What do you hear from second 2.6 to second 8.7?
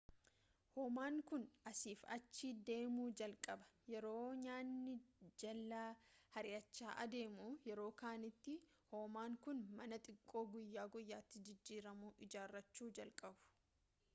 deemu jalqaba yeroo nyaanni jalaa hir’achaa adeemu.yeroo kanattii